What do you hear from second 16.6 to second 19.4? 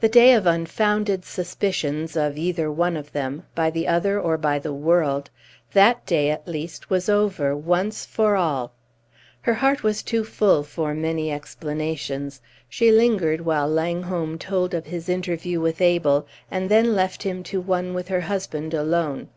then left him to one with her husband alone.